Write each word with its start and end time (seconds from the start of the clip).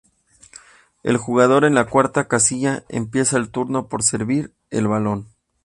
El 1.03 1.17
jugador 1.17 1.63
en 1.63 1.75
la 1.75 1.85
cuarta 1.85 2.27
casilla 2.27 2.83
empieza 2.89 3.37
el 3.37 3.51
turno 3.51 3.87
por 3.87 4.01
servir 4.01 4.51
el 4.71 4.87
balón. 4.87 5.27